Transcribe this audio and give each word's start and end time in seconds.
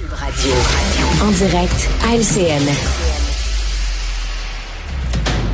Radio. 0.00 0.52
En 1.22 1.30
direct 1.32 1.90
à 2.02 2.16
LCN. 2.16 2.66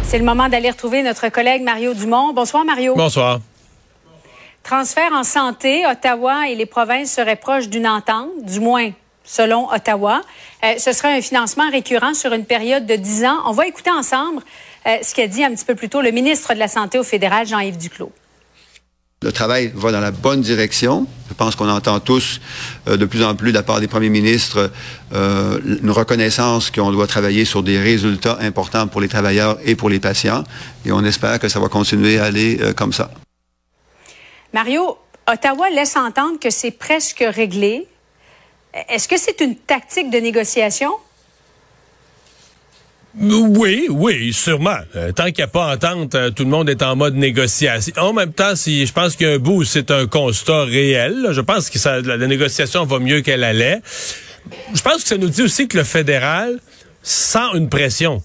C'est 0.04 0.18
le 0.18 0.24
moment 0.24 0.48
d'aller 0.48 0.70
retrouver 0.70 1.02
notre 1.02 1.28
collègue 1.28 1.62
Mario 1.62 1.92
Dumont. 1.92 2.32
Bonsoir, 2.32 2.64
Mario. 2.64 2.94
Bonsoir. 2.94 3.40
Transfert 4.62 5.12
en 5.12 5.24
santé, 5.24 5.84
Ottawa 5.86 6.48
et 6.48 6.54
les 6.54 6.66
provinces 6.66 7.12
seraient 7.12 7.34
proches 7.34 7.68
d'une 7.68 7.88
entente, 7.88 8.28
du 8.44 8.60
moins 8.60 8.92
selon 9.24 9.68
Ottawa. 9.72 10.20
Euh, 10.64 10.74
ce 10.78 10.92
sera 10.92 11.08
un 11.08 11.20
financement 11.20 11.68
récurrent 11.68 12.14
sur 12.14 12.32
une 12.32 12.44
période 12.44 12.86
de 12.86 12.94
10 12.94 13.24
ans. 13.24 13.38
On 13.46 13.52
va 13.52 13.66
écouter 13.66 13.90
ensemble 13.90 14.42
euh, 14.86 14.98
ce 15.02 15.16
qu'a 15.16 15.26
dit 15.26 15.42
un 15.42 15.52
petit 15.52 15.64
peu 15.64 15.74
plus 15.74 15.88
tôt 15.88 16.00
le 16.00 16.12
ministre 16.12 16.54
de 16.54 16.60
la 16.60 16.68
Santé 16.68 16.96
au 17.00 17.04
fédéral, 17.04 17.44
Jean-Yves 17.44 17.78
Duclos. 17.78 18.12
Le 19.20 19.32
travail 19.32 19.72
va 19.74 19.90
dans 19.90 20.00
la 20.00 20.12
bonne 20.12 20.42
direction. 20.42 21.08
Je 21.28 21.34
pense 21.34 21.56
qu'on 21.56 21.68
entend 21.68 21.98
tous 21.98 22.40
euh, 22.86 22.96
de 22.96 23.04
plus 23.04 23.24
en 23.24 23.34
plus 23.34 23.50
de 23.50 23.56
la 23.56 23.64
part 23.64 23.80
des 23.80 23.88
premiers 23.88 24.10
ministres 24.10 24.70
euh, 25.12 25.58
une 25.82 25.90
reconnaissance 25.90 26.70
qu'on 26.70 26.92
doit 26.92 27.08
travailler 27.08 27.44
sur 27.44 27.64
des 27.64 27.80
résultats 27.80 28.38
importants 28.40 28.86
pour 28.86 29.00
les 29.00 29.08
travailleurs 29.08 29.58
et 29.64 29.74
pour 29.74 29.90
les 29.90 29.98
patients. 29.98 30.44
Et 30.86 30.92
on 30.92 31.04
espère 31.04 31.40
que 31.40 31.48
ça 31.48 31.58
va 31.58 31.68
continuer 31.68 32.20
à 32.20 32.26
aller 32.26 32.58
euh, 32.60 32.72
comme 32.72 32.92
ça. 32.92 33.10
Mario, 34.54 34.96
Ottawa 35.26 35.68
laisse 35.68 35.96
entendre 35.96 36.38
que 36.38 36.50
c'est 36.50 36.70
presque 36.70 37.24
réglé. 37.26 37.88
Est-ce 38.88 39.08
que 39.08 39.18
c'est 39.18 39.40
une 39.40 39.56
tactique 39.56 40.10
de 40.10 40.18
négociation? 40.18 40.92
Oui, 43.20 43.88
oui, 43.90 44.32
sûrement. 44.32 44.78
Euh, 44.94 45.12
tant 45.12 45.24
qu'il 45.26 45.38
n'y 45.38 45.42
a 45.42 45.48
pas 45.48 45.72
entente, 45.74 46.14
euh, 46.14 46.30
tout 46.30 46.44
le 46.44 46.50
monde 46.50 46.70
est 46.70 46.82
en 46.82 46.94
mode 46.94 47.14
négociation. 47.14 47.92
En 47.96 48.12
même 48.12 48.32
temps, 48.32 48.54
si 48.54 48.86
je 48.86 48.92
pense 48.92 49.16
qu'un 49.16 49.38
bout, 49.38 49.64
c'est 49.64 49.90
un 49.90 50.06
constat 50.06 50.64
réel. 50.64 51.28
Je 51.32 51.40
pense 51.40 51.68
que 51.68 51.78
la, 51.88 52.16
la 52.16 52.26
négociation 52.26 52.84
va 52.84 52.98
mieux 53.00 53.20
qu'elle 53.20 53.42
allait. 53.44 53.80
Je 54.72 54.80
pense 54.82 55.02
que 55.02 55.08
ça 55.08 55.16
nous 55.16 55.28
dit 55.28 55.42
aussi 55.42 55.66
que 55.66 55.76
le 55.76 55.84
fédéral 55.84 56.58
sent 57.02 57.38
une 57.54 57.68
pression 57.68 58.22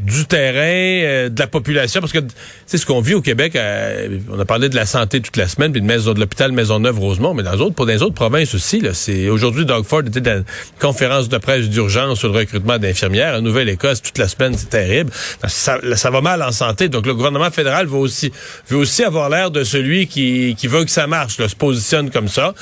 du 0.00 0.26
terrain, 0.26 0.58
euh, 0.58 1.28
de 1.28 1.38
la 1.38 1.46
population, 1.46 2.00
parce 2.00 2.12
que 2.12 2.18
c'est 2.66 2.78
ce 2.78 2.86
qu'on 2.86 3.00
vit 3.00 3.14
au 3.14 3.22
Québec. 3.22 3.54
Euh, 3.54 4.18
on 4.28 4.38
a 4.40 4.44
parlé 4.44 4.68
de 4.68 4.74
la 4.74 4.86
santé 4.86 5.20
toute 5.20 5.36
la 5.36 5.46
semaine, 5.46 5.70
puis 5.70 5.80
de, 5.80 5.86
maison, 5.86 6.14
de 6.14 6.20
l'hôpital 6.20 6.50
Maisonneuve-Rosemont, 6.50 7.32
mais 7.32 7.44
dans 7.44 7.52
les 7.52 7.60
autres, 7.60 7.76
pour 7.76 7.86
les 7.86 8.02
autres 8.02 8.14
provinces 8.14 8.54
aussi. 8.54 8.80
Là, 8.80 8.92
c'est 8.92 9.28
aujourd'hui, 9.28 9.64
Doug 9.64 9.84
Ford 9.84 10.00
était 10.00 10.20
dans 10.20 10.38
une 10.38 10.44
conférence 10.80 11.28
de 11.28 11.38
presse 11.38 11.68
d'urgence 11.68 12.18
sur 12.18 12.28
le 12.28 12.38
recrutement 12.38 12.78
d'infirmières. 12.78 13.36
En 13.36 13.40
Nouvelle-Écosse, 13.40 14.02
toute 14.02 14.18
la 14.18 14.26
semaine, 14.26 14.54
c'est 14.56 14.68
terrible. 14.68 15.12
Ça, 15.46 15.78
ça, 15.94 16.10
va 16.10 16.20
mal 16.20 16.42
en 16.42 16.50
santé. 16.50 16.88
Donc 16.88 17.06
le 17.06 17.14
gouvernement 17.14 17.50
fédéral 17.50 17.86
veut 17.86 17.98
aussi 17.98 18.32
veut 18.68 18.78
aussi 18.78 19.04
avoir 19.04 19.28
l'air 19.30 19.52
de 19.52 19.62
celui 19.62 20.08
qui, 20.08 20.56
qui 20.58 20.66
veut 20.66 20.84
que 20.84 20.90
ça 20.90 21.06
marche, 21.06 21.38
là, 21.38 21.48
se 21.48 21.56
positionne 21.56 22.10
comme 22.10 22.28
ça. 22.28 22.52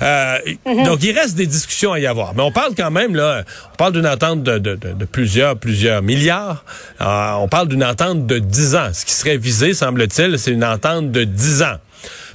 Euh, 0.00 0.38
mm-hmm. 0.66 0.84
Donc 0.84 1.02
il 1.02 1.16
reste 1.16 1.36
des 1.36 1.46
discussions 1.46 1.92
à 1.92 2.00
y 2.00 2.06
avoir, 2.06 2.34
mais 2.34 2.42
on 2.42 2.52
parle 2.52 2.74
quand 2.74 2.90
même 2.90 3.14
là, 3.14 3.44
on 3.72 3.76
parle 3.76 3.92
d'une 3.92 4.06
entente 4.06 4.42
de, 4.42 4.58
de, 4.58 4.74
de, 4.74 4.92
de 4.92 5.04
plusieurs 5.04 5.56
plusieurs 5.56 6.02
milliards. 6.02 6.64
Euh, 7.00 7.32
on 7.34 7.48
parle 7.48 7.68
d'une 7.68 7.84
entente 7.84 8.26
de 8.26 8.38
10 8.38 8.76
ans. 8.76 8.90
Ce 8.92 9.04
qui 9.04 9.12
serait 9.12 9.36
visé, 9.36 9.74
semble-t-il, 9.74 10.38
c'est 10.38 10.52
une 10.52 10.64
entente 10.64 11.10
de 11.10 11.24
10 11.24 11.62
ans 11.62 11.76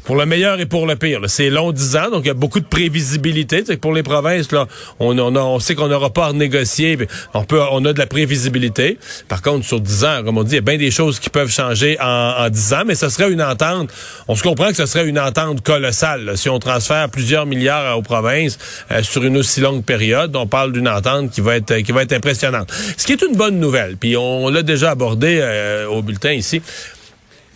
pour 0.04 0.16
le 0.16 0.26
meilleur 0.26 0.60
et 0.60 0.66
pour 0.66 0.86
le 0.86 0.96
pire. 0.96 1.22
C'est 1.28 1.50
long 1.50 1.72
10 1.72 1.96
ans, 1.96 2.10
donc 2.12 2.24
il 2.26 2.28
y 2.28 2.32
a 2.32 2.36
beaucoup 2.36 2.60
de 2.60 2.66
prévisibilité. 2.66 3.64
pour 3.78 3.94
les 3.94 4.04
provinces, 4.04 4.52
là, 4.52 4.68
on, 5.00 5.18
on, 5.18 5.36
on 5.36 5.60
sait 5.60 5.76
qu'on 5.76 5.88
n'aura 5.88 6.10
pas 6.10 6.28
à 6.28 6.34
négocier, 6.34 6.98
on 7.34 7.44
peut, 7.44 7.62
on 7.72 7.84
a 7.86 7.94
de 7.94 8.00
la 8.00 8.08
prévisibilité. 8.08 8.98
Par 9.28 9.42
contre, 9.42 9.66
sur 9.66 9.80
10 9.80 10.04
ans, 10.06 10.24
comme 10.24 10.38
on 10.38 10.44
dit, 10.44 10.52
il 10.52 10.56
y 10.56 10.60
a 10.60 10.62
bien 10.62 10.78
des 10.78 10.92
choses 10.92 11.20
qui 11.20 11.30
peuvent 11.30 11.52
changer 11.52 11.98
en, 12.02 12.46
en 12.46 12.50
10 12.50 12.74
ans, 12.74 12.84
mais 12.86 12.96
ce 12.96 13.10
serait 13.10 13.32
une 13.32 13.42
entente. 13.42 13.90
On 14.28 14.36
se 14.36 14.44
comprend 14.44 14.70
que 14.70 14.76
ce 14.76 14.86
serait 14.86 15.08
une 15.08 15.20
entente 15.20 15.62
colossale. 15.62 16.38
Si 16.38 16.50
on 16.50 16.60
transfère 16.60 17.10
plusieurs 17.10 17.46
milliards 17.46 17.98
aux 17.98 18.02
provinces 18.02 18.58
euh, 18.92 19.04
sur 19.04 19.24
une 19.24 19.38
aussi 19.38 19.62
longue 19.62 19.84
période, 19.84 20.36
on 20.36 20.48
parle 20.48 20.74
d'une 20.74 20.88
entente 20.88 21.32
qui 21.32 21.42
va 21.42 21.56
être 21.56 21.78
qui 21.78 21.92
va 21.92 22.04
être 22.04 22.14
impressionnante. 22.14 22.72
Ce 22.98 23.06
qui 23.06 23.14
est 23.14 23.22
une 23.22 23.36
bonne 23.36 23.60
nouvelle. 23.60 23.98
Puis 23.98 24.18
on 24.18 24.50
l'a 24.50 24.64
déjà 24.64 24.92
abordé 24.92 25.40
euh, 25.42 25.88
au 25.88 26.02
bulletin 26.02 26.34
ici 26.34 26.62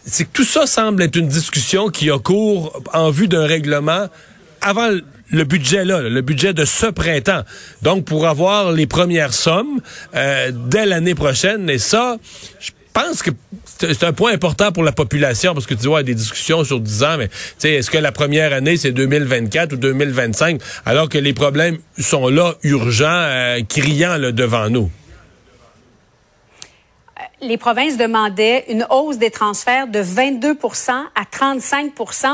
c'est 0.08 0.24
que 0.24 0.30
tout 0.32 0.46
ça 0.46 0.66
semble 0.66 1.04
être 1.04 1.18
une 1.18 1.28
discussion 1.28 1.90
qui 1.90 2.10
a 2.10 2.18
cours 2.18 2.82
en 2.94 3.12
vue 3.12 3.28
d'un 3.28 3.46
règlement 3.46 4.08
avant 4.62 4.90
le 5.30 5.44
budget 5.44 5.84
là, 5.84 6.02
le 6.02 6.22
budget 6.22 6.54
de 6.54 6.64
ce 6.64 6.88
printemps. 6.88 7.44
Donc 7.82 8.06
pour 8.06 8.26
avoir 8.26 8.72
les 8.72 8.88
premières 8.88 9.34
sommes 9.34 9.82
euh, 10.16 10.52
dès 10.54 10.86
l'année 10.86 11.16
prochaine 11.16 11.70
et 11.70 11.78
ça, 11.78 12.18
je 12.60 12.72
pense 12.94 13.22
que 13.22 13.32
c'est 13.80 14.04
un 14.06 14.14
point 14.14 14.32
important 14.32 14.72
pour 14.72 14.84
la 14.84 14.94
population 14.94 15.54
parce 15.54 15.68
que 15.68 15.74
tu 15.74 15.88
vois, 15.88 16.02
il 16.02 16.08
y 16.08 16.12
a 16.12 16.14
des 16.14 16.16
discussions 16.16 16.64
sur 16.64 16.80
10 16.80 17.04
ans, 17.04 17.18
mais 17.18 17.30
est-ce 17.64 17.92
que 17.92 17.98
la 17.98 18.14
première 18.14 18.54
année 18.54 18.78
c'est 18.78 18.94
2024 18.94 19.74
ou 19.74 19.76
2025 19.76 20.62
alors 20.86 21.10
que 21.10 21.18
les 21.18 21.34
problèmes 21.34 21.78
sont 22.00 22.30
là, 22.30 22.56
urgents, 22.64 23.06
euh, 23.10 23.60
criants 23.68 24.18
là, 24.18 24.32
devant 24.32 24.70
nous? 24.70 24.90
Les 27.42 27.58
provinces 27.58 27.98
demandaient 27.98 28.66
une 28.70 28.86
hausse 28.90 29.18
des 29.18 29.30
transferts 29.30 29.88
de 29.88 30.00
22% 30.00 30.92
à 30.92 31.24
35% 31.24 32.28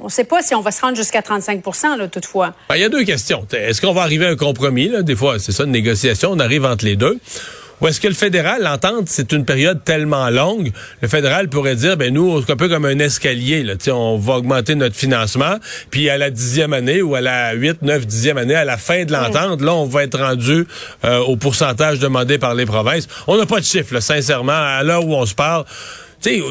On 0.00 0.04
ne 0.04 0.08
sait 0.08 0.24
pas 0.24 0.42
si 0.42 0.54
on 0.54 0.60
va 0.60 0.70
se 0.70 0.80
rendre 0.80 0.96
jusqu'à 0.96 1.22
35 1.22 1.62
là, 1.98 2.08
toutefois. 2.08 2.54
Ben, 2.68 2.76
il 2.76 2.82
y 2.82 2.84
a 2.84 2.88
deux 2.88 3.04
questions. 3.04 3.46
Est-ce 3.52 3.80
qu'on 3.80 3.92
va 3.92 4.02
arriver 4.02 4.26
à 4.26 4.30
un 4.30 4.36
compromis? 4.36 4.88
Là? 4.88 5.02
Des 5.02 5.16
fois, 5.16 5.38
c'est 5.38 5.52
ça, 5.52 5.64
une 5.64 5.72
négociation. 5.72 6.30
On 6.32 6.38
arrive 6.38 6.64
entre 6.64 6.84
les 6.84 6.96
deux. 6.96 7.18
Ou 7.80 7.88
est-ce 7.88 8.00
que 8.00 8.08
le 8.08 8.14
fédéral, 8.14 8.62
l'entente, 8.62 9.08
c'est 9.08 9.32
une 9.32 9.44
période 9.44 9.82
tellement 9.84 10.28
longue, 10.28 10.72
le 11.00 11.08
fédéral 11.08 11.48
pourrait 11.48 11.76
dire, 11.76 11.96
ben 11.96 12.12
nous, 12.12 12.42
un 12.48 12.56
peu 12.56 12.68
comme 12.68 12.84
un 12.84 12.98
escalier, 12.98 13.62
là, 13.62 13.74
on 13.92 14.18
va 14.18 14.34
augmenter 14.34 14.74
notre 14.74 14.96
financement, 14.96 15.56
puis 15.90 16.10
à 16.10 16.18
la 16.18 16.30
dixième 16.30 16.72
année 16.72 17.02
ou 17.02 17.14
à 17.14 17.20
la 17.20 17.52
huit, 17.54 17.80
neuf, 17.82 18.06
dixième 18.06 18.38
année, 18.38 18.54
à 18.54 18.64
la 18.64 18.76
fin 18.76 19.04
de 19.04 19.12
l'entente, 19.12 19.62
là, 19.62 19.74
on 19.74 19.86
va 19.86 20.04
être 20.04 20.18
rendu 20.18 20.66
euh, 21.04 21.18
au 21.20 21.36
pourcentage 21.36 21.98
demandé 21.98 22.38
par 22.38 22.54
les 22.54 22.66
provinces. 22.66 23.08
On 23.26 23.36
n'a 23.36 23.46
pas 23.46 23.60
de 23.60 23.64
chiffre, 23.64 23.98
sincèrement, 24.00 24.52
à 24.52 24.82
l'heure 24.82 25.06
où 25.06 25.14
on 25.14 25.26
se 25.26 25.34
parle 25.34 25.64
sais, 26.20 26.42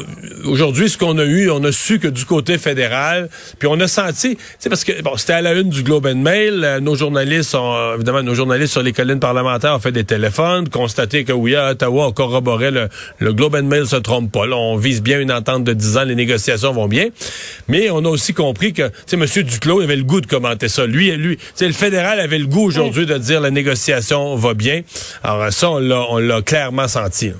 aujourd'hui, 0.44 0.88
ce 0.88 0.98
qu'on 0.98 1.18
a 1.18 1.24
eu, 1.24 1.50
on 1.50 1.62
a 1.64 1.72
su 1.72 1.98
que 1.98 2.08
du 2.08 2.24
côté 2.24 2.58
fédéral, 2.58 3.28
puis 3.58 3.68
on 3.70 3.78
a 3.80 3.88
senti, 3.88 4.36
tu 4.60 4.68
parce 4.68 4.84
que 4.84 5.00
bon, 5.02 5.16
c'était 5.16 5.34
à 5.34 5.42
la 5.42 5.54
une 5.54 5.70
du 5.70 5.82
Globe 5.82 6.06
and 6.06 6.16
Mail, 6.16 6.62
euh, 6.64 6.80
nos 6.80 6.96
journalistes 6.96 7.54
ont, 7.54 7.74
euh, 7.74 7.94
évidemment, 7.96 8.22
nos 8.22 8.34
journalistes 8.34 8.72
sur 8.72 8.82
les 8.82 8.92
collines 8.92 9.20
parlementaires 9.20 9.74
ont 9.74 9.80
fait 9.80 9.92
des 9.92 10.04
téléphones, 10.04 10.68
constaté 10.68 11.24
que 11.24 11.32
oui, 11.32 11.54
à 11.54 11.70
Ottawa, 11.70 12.08
on 12.08 12.12
corroborait 12.12 12.70
le, 12.70 12.88
le 13.18 13.32
Globe 13.32 13.54
and 13.54 13.64
Mail 13.64 13.86
se 13.86 13.96
trompe 13.96 14.32
pas. 14.32 14.46
Là, 14.46 14.56
on 14.56 14.76
vise 14.76 15.02
bien 15.02 15.20
une 15.20 15.32
entente 15.32 15.64
de 15.64 15.72
10 15.72 15.96
ans, 15.98 16.04
les 16.04 16.14
négociations 16.14 16.72
vont 16.72 16.88
bien. 16.88 17.08
Mais 17.68 17.90
on 17.90 18.04
a 18.04 18.08
aussi 18.08 18.34
compris 18.34 18.72
que, 18.72 18.88
tu 19.06 19.18
sais, 19.18 19.40
M. 19.40 19.44
Duclos 19.44 19.80
avait 19.80 19.96
le 19.96 20.04
goût 20.04 20.20
de 20.20 20.26
commenter 20.26 20.68
ça. 20.68 20.86
Lui, 20.86 21.10
lui, 21.16 21.38
tu 21.56 21.66
le 21.66 21.72
fédéral 21.72 22.20
avait 22.20 22.38
le 22.38 22.46
goût 22.46 22.66
aujourd'hui 22.66 23.06
de 23.06 23.16
dire 23.18 23.40
la 23.40 23.50
négociation 23.50 24.34
va 24.36 24.54
bien. 24.54 24.82
Alors 25.22 25.52
ça, 25.52 25.70
on 25.70 26.18
l'a 26.18 26.42
clairement 26.42 26.88
senti. 26.88 27.32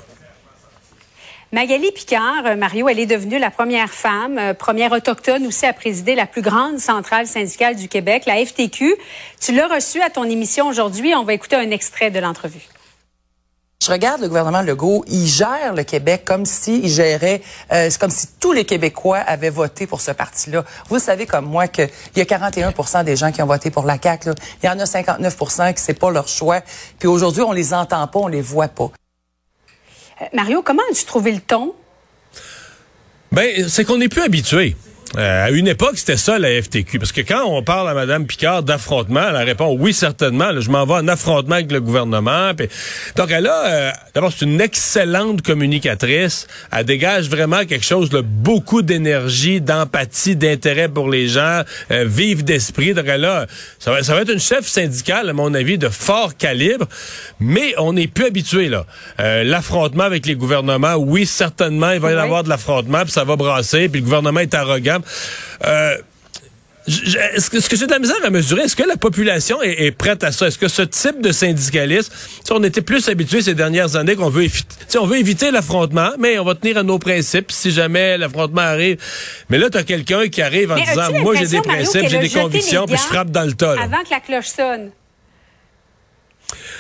Magali 1.52 1.90
Picard, 1.90 2.46
euh, 2.46 2.54
Mario, 2.54 2.88
elle 2.88 3.00
est 3.00 3.06
devenue 3.06 3.40
la 3.40 3.50
première 3.50 3.90
femme, 3.90 4.38
euh, 4.38 4.54
première 4.54 4.92
autochtone 4.92 5.44
aussi 5.48 5.66
à 5.66 5.72
présider 5.72 6.14
la 6.14 6.26
plus 6.26 6.42
grande 6.42 6.78
centrale 6.78 7.26
syndicale 7.26 7.74
du 7.74 7.88
Québec, 7.88 8.22
la 8.26 8.44
FTQ. 8.44 8.94
Tu 9.40 9.52
l'as 9.52 9.66
reçue 9.66 10.00
à 10.00 10.10
ton 10.10 10.22
émission 10.22 10.68
aujourd'hui. 10.68 11.12
On 11.16 11.24
va 11.24 11.32
écouter 11.32 11.56
un 11.56 11.72
extrait 11.72 12.12
de 12.12 12.20
l'entrevue. 12.20 12.68
Je 13.82 13.90
regarde 13.90 14.20
le 14.20 14.28
gouvernement 14.28 14.62
Legault, 14.62 15.04
il 15.08 15.26
gère 15.26 15.72
le 15.74 15.82
Québec 15.82 16.22
comme 16.24 16.44
s'il 16.44 16.86
gérait, 16.86 17.42
euh, 17.72 17.88
c'est 17.90 17.98
comme 17.98 18.10
si 18.10 18.28
tous 18.38 18.52
les 18.52 18.64
Québécois 18.64 19.18
avaient 19.18 19.50
voté 19.50 19.88
pour 19.88 20.02
ce 20.02 20.12
parti-là. 20.12 20.64
Vous 20.88 21.00
savez 21.00 21.26
comme 21.26 21.46
moi 21.46 21.66
qu'il 21.66 21.88
y 22.14 22.20
a 22.20 22.24
41% 22.24 23.02
des 23.02 23.16
gens 23.16 23.32
qui 23.32 23.42
ont 23.42 23.46
voté 23.46 23.70
pour 23.70 23.86
la 23.86 23.96
CAQ. 24.00 24.30
Il 24.62 24.66
y 24.66 24.68
en 24.68 24.78
a 24.78 24.84
59% 24.84 25.74
qui 25.74 25.82
c'est 25.82 25.98
pas 25.98 26.10
leur 26.12 26.28
choix. 26.28 26.60
Puis 27.00 27.08
aujourd'hui, 27.08 27.42
on 27.42 27.52
les 27.52 27.74
entend 27.74 28.06
pas, 28.06 28.20
on 28.20 28.28
les 28.28 28.42
voit 28.42 28.68
pas. 28.68 28.92
Mario, 30.32 30.62
comment 30.62 30.82
as-tu 30.91 31.04
trouvé 31.04 31.32
le 31.32 31.41
ton? 31.41 31.75
Ben, 33.32 33.69
c'est 33.69 33.84
qu'on 33.84 33.98
n'est 33.98 34.08
plus 34.08 34.22
habitué. 34.22 34.76
Euh, 35.19 35.47
à 35.47 35.50
une 35.50 35.66
époque, 35.66 35.98
c'était 35.98 36.16
ça 36.16 36.38
la 36.38 36.62
FTQ. 36.62 37.00
Parce 37.00 37.10
que 37.10 37.22
quand 37.22 37.44
on 37.44 37.62
parle 37.62 37.88
à 37.88 37.94
Mme 37.94 38.26
Picard 38.26 38.62
d'affrontement, 38.62 39.22
elle 39.28 39.37
répond 39.37 39.76
oui, 39.76 39.92
certainement. 39.92 40.60
je 40.60 40.71
m'en 40.71 40.86
vais 40.86 40.95
en 40.95 41.09
affrontement 41.09 41.57
avec 41.57 41.72
le 41.72 41.80
gouvernement. 41.80 42.53
donc 43.16 43.30
elle 43.30 43.48
a, 43.48 43.66
euh, 43.66 43.91
d'abord, 44.15 44.33
c'est 44.33 44.45
une 44.45 44.60
excellente 44.60 45.42
communicatrice. 45.42 46.47
Elle 46.71 46.84
dégage 46.84 47.28
vraiment 47.28 47.65
quelque 47.65 47.84
chose 47.84 48.09
de 48.10 48.21
beaucoup 48.21 48.83
d'énergie, 48.83 49.60
d'empathie, 49.60 50.36
d'intérêt 50.36 50.89
pour 50.89 51.10
les 51.10 51.27
gens, 51.27 51.63
euh, 51.91 52.04
vive 52.06 52.45
d'esprit. 52.45 52.95
Donc 52.95 53.06
elle 53.09 53.24
a, 53.24 53.47
ça 53.80 53.91
va, 53.91 54.04
ça 54.04 54.15
va 54.15 54.22
être 54.22 54.33
une 54.33 54.39
chef 54.39 54.66
syndicale, 54.66 55.28
à 55.28 55.33
mon 55.33 55.53
avis, 55.54 55.77
de 55.77 55.89
fort 55.89 56.36
calibre. 56.36 56.86
Mais 57.41 57.74
on 57.78 57.95
n'est 57.95 58.06
plus 58.06 58.27
habitué 58.27 58.68
là. 58.68 58.86
l'affrontement 59.18 60.04
avec 60.04 60.27
les 60.27 60.36
gouvernements, 60.36 60.95
oui, 60.95 61.27
certainement, 61.27 61.91
il 61.91 62.01
va 62.01 62.13
y 62.13 62.15
avoir 62.15 62.45
de 62.45 62.48
l'affrontement, 62.48 63.03
puis 63.03 63.10
ça 63.10 63.24
va 63.24 63.34
brasser, 63.36 63.89
puis 63.89 64.01
le 64.01 64.04
gouvernement 64.04 64.41
est 64.41 64.54
arrogant. 64.54 64.99
Euh, 65.64 65.97
ce 66.88 67.50
que, 67.50 67.76
j'ai 67.76 67.86
de 67.86 67.91
la 67.91 67.98
misère 67.98 68.16
à 68.24 68.30
mesurer, 68.30 68.62
est-ce 68.62 68.74
que 68.74 68.82
la 68.82 68.97
population 68.97 69.62
est, 69.62 69.91
prête 69.92 70.24
à 70.24 70.32
ça? 70.32 70.47
Est-ce 70.47 70.58
que 70.58 70.68
ce 70.68 70.82
type 70.82 71.20
de 71.20 71.30
syndicalisme, 71.30 72.12
si 72.44 72.52
on 72.52 72.62
était 72.64 72.80
plus 72.80 73.08
habitué 73.08 73.42
ces 73.42 73.54
dernières 73.54 73.97
années 73.97 74.16
qu'on 74.16 74.30
veut 74.30 74.44
éviter, 74.44 74.98
on 74.98 75.06
veut 75.06 75.18
éviter 75.18 75.50
l'affrontement, 75.50 76.10
mais 76.18 76.38
on 76.38 76.44
va 76.44 76.54
tenir 76.54 76.78
à 76.78 76.82
nos 76.82 76.98
principes 76.98 77.52
si 77.52 77.70
jamais 77.70 78.18
l'affrontement 78.18 78.62
arrive. 78.62 78.98
Mais 79.50 79.58
là, 79.58 79.70
tu 79.70 79.78
as 79.78 79.84
quelqu'un 79.84 80.28
qui 80.28 80.42
arrive 80.42 80.72
en 80.72 80.76
disant, 80.76 81.12
moi 81.20 81.34
j'ai 81.36 81.46
des 81.46 81.60
principes, 81.60 82.08
j'ai 82.08 82.18
des 82.18 82.30
convictions, 82.30 82.86
puis 82.86 82.96
je 82.96 83.03
frappe 83.03 83.30
dans 83.30 83.44
le 83.44 83.53
tas. 83.53 83.76
Avant 83.80 84.03
que 84.03 84.10
la 84.10 84.20
cloche 84.20 84.48
sonne? 84.48 84.91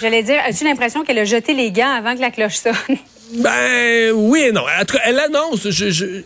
J'allais 0.00 0.22
dire, 0.22 0.40
as-tu 0.44 0.64
l'impression 0.64 1.04
qu'elle 1.04 1.18
a 1.18 1.24
jeté 1.24 1.54
les 1.54 1.70
gants 1.70 1.92
avant 1.92 2.16
que 2.16 2.20
la 2.20 2.30
cloche 2.30 2.56
sonne? 2.56 2.74
Ben 3.38 4.12
oui 4.14 4.40
et 4.48 4.52
non. 4.52 4.64
Elle 5.04 5.18
annonce, 5.18 5.66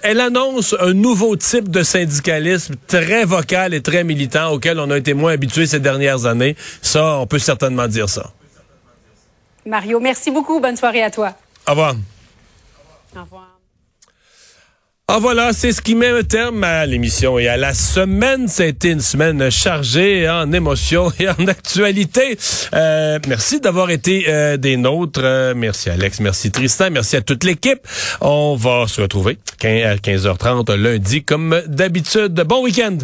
elle 0.03 0.21
annonce 0.21 0.75
un 0.79 0.95
nouveau 0.95 1.37
type 1.37 1.69
de 1.69 1.83
syndicalisme 1.83 2.75
très 2.87 3.25
vocal 3.25 3.75
et 3.75 3.83
très 3.83 4.05
militant 4.05 4.53
auquel 4.53 4.79
on 4.79 4.91
a 4.91 4.97
été 4.97 5.15
moins 5.15 5.33
habitué 5.33 5.67
ces 5.67 5.81
dernières 5.81 6.27
années. 6.27 6.56
Ça, 6.83 7.19
on 7.19 7.27
peut 7.27 7.39
certainement 7.39 7.89
dire 7.89 8.09
ça. 8.09 8.33
Mario, 9.67 10.01
merci 10.01 10.31
beaucoup. 10.31 10.61
Bonne 10.61 10.77
soirée 10.77 11.03
à 11.03 11.11
toi. 11.11 11.35
Au 11.67 11.71
revoir. 11.71 11.95
Au 13.17 13.21
revoir. 13.21 13.55
Ah 15.06 15.19
voilà, 15.21 15.53
c'est 15.53 15.73
ce 15.73 15.83
qui 15.83 15.95
met 15.95 16.09
un 16.09 16.23
terme 16.23 16.65
à 16.65 16.87
l'émission 16.87 17.39
et 17.39 17.47
à 17.47 17.59
la 17.59 17.75
semaine. 17.75 18.49
Été 18.59 18.89
une 18.89 19.03
semaine 19.03 19.51
chargée 19.51 20.27
en 20.31 20.51
émotions 20.51 21.12
et 21.21 21.29
en 21.29 21.47
actualité. 21.47 22.39
Euh, 22.73 23.19
merci 23.29 23.61
d'avoir 23.61 23.91
été 23.91 24.25
euh, 24.29 24.56
des 24.56 24.79
nôtres. 24.79 25.21
Euh, 25.23 25.53
merci 25.55 25.91
Alex, 25.91 26.21
merci 26.21 26.51
Tristan, 26.51 26.89
merci 26.91 27.17
à 27.17 27.21
toute 27.21 27.45
l'équipe. 27.45 27.87
On 28.23 28.56
va 28.56 28.87
se 28.89 29.03
retrouver 29.03 29.37
à 29.62 29.97
15h30 29.97 30.73
lundi 30.75 31.23
comme 31.23 31.61
d'habitude. 31.67 32.33
Bon 32.47 32.62
week-end. 32.62 32.97